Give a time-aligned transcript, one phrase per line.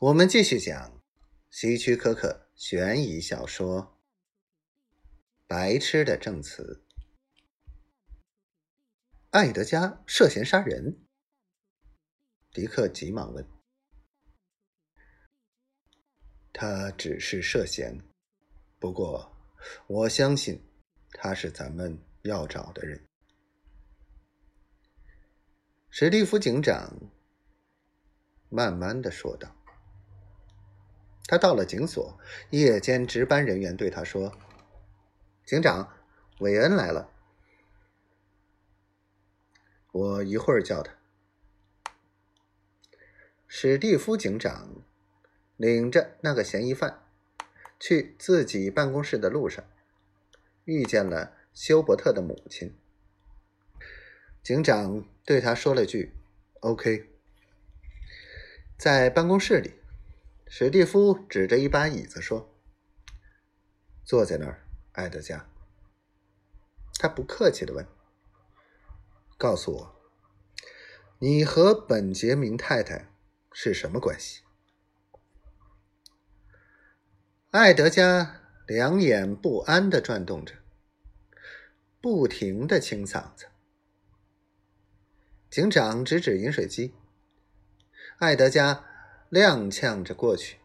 [0.00, 0.98] 我们继续讲
[1.50, 3.82] 希区柯克悬疑小说
[5.46, 6.82] 《白痴的证词》。
[9.28, 11.04] 艾德加涉嫌杀人，
[12.50, 13.46] 迪克急忙问
[16.50, 18.02] ：“他只是涉嫌，
[18.78, 19.30] 不过
[19.86, 20.58] 我相信
[21.10, 23.06] 他是咱们要找的人。”
[25.92, 26.90] 史蒂夫警长
[28.48, 29.54] 慢慢的说道。
[31.30, 32.18] 他到了警所，
[32.50, 34.36] 夜间值班人员对他说
[35.46, 35.88] ：“警长，
[36.40, 37.08] 韦恩来了，
[39.92, 40.92] 我一会儿叫他。”
[43.46, 44.82] 史蒂夫警长
[45.56, 47.00] 领着那个嫌疑犯
[47.78, 49.64] 去自己办公室的路上，
[50.64, 52.76] 遇见了休伯特的母亲。
[54.42, 56.12] 警长对他说了句
[56.58, 57.08] ：“OK。”
[58.76, 59.79] 在办公室里。
[60.52, 62.52] 史蒂夫指着一把椅子说
[64.04, 65.48] ：“坐在那儿，艾德加。”
[66.98, 67.86] 他不客气的问
[69.38, 70.00] ：“告诉我，
[71.20, 73.12] 你和本杰明太太
[73.52, 74.42] 是什么关系？”
[77.52, 80.56] 艾德加两眼不安的转动着，
[82.00, 83.46] 不停的清嗓子。
[85.48, 86.92] 警长指指饮水机，
[88.18, 88.89] 艾德加。
[89.30, 90.58] 踉跄着过去，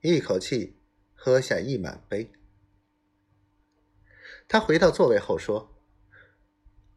[0.00, 0.74] 一口气
[1.14, 2.32] 喝下一满杯。
[4.48, 5.76] 他回到座位后说：“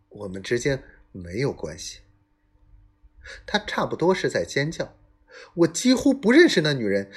[0.10, 2.00] 我们之间没有关系。”
[3.46, 4.98] 他差不多是在尖叫
[5.54, 7.12] ：“我几乎不认识那女人，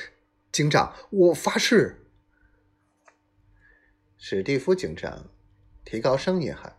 [0.53, 2.05] 警长，我发誓！”
[4.19, 5.31] 史蒂夫警长
[5.86, 6.77] 提高声音喊：“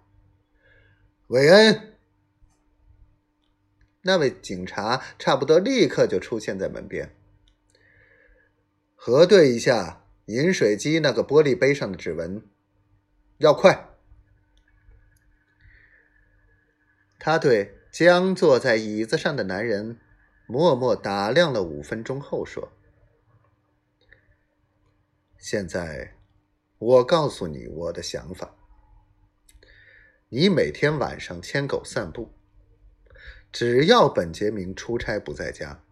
[1.30, 1.88] 韦恩！”
[4.04, 7.16] 那位警察差不多立刻就出现在门边，
[8.96, 12.44] 核对一下饮水机那个玻璃杯上的指纹，
[13.38, 13.90] 要快。
[17.20, 20.00] 他对僵坐在椅子上的男人
[20.48, 22.72] 默默打量了五分钟后说
[25.38, 26.16] ：“现在，
[26.80, 28.56] 我告诉你我的想法。
[30.30, 32.34] 你每天晚上牵狗散步。”
[33.52, 35.84] 只要本杰明出差不在家，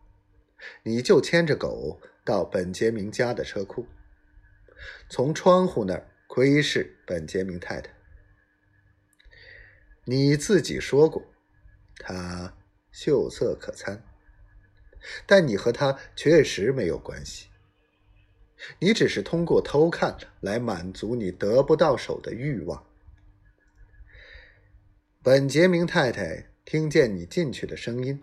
[0.84, 3.86] 你就牵着狗到本杰明家的车库，
[5.09, 7.94] 从窗户那儿窥视本杰明太太。
[10.06, 11.22] 你自己说过，
[11.98, 12.58] 她
[12.92, 14.03] 秀色可餐，
[15.25, 17.50] 但你和她确实没有关系。
[18.80, 22.86] 你只是通过偷看来满足你得不到手的欲望。
[25.22, 26.49] 本杰明太太。
[26.69, 28.22] 听见你进去的声音，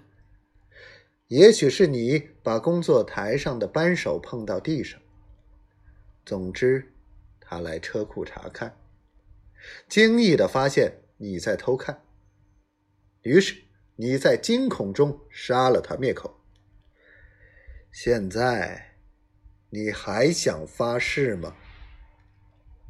[1.27, 5.01] 也许是你把工作台上的扳手碰到地上。
[6.25, 6.95] 总之，
[7.41, 8.79] 他来车库查看，
[9.89, 12.05] 惊异的发现你在偷看，
[13.23, 13.65] 于是
[13.97, 16.41] 你在惊恐中杀了他灭口。
[17.91, 18.95] 现在，
[19.71, 21.57] 你还想发誓吗？